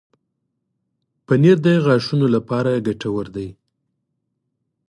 پنېر 1.25 1.57
د 1.65 1.67
غاښونو 1.85 2.27
لپاره 2.35 2.71
ګټور 2.87 3.25
دی. 3.35 3.49